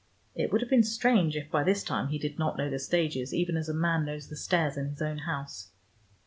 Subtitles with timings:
[0.33, 3.35] It would have been strange if by this time he did not know the stages,
[3.35, 5.69] even as a man knows the stairs in his own house.